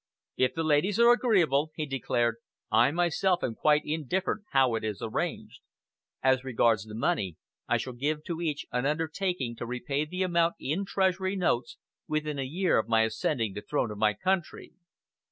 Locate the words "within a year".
12.07-12.79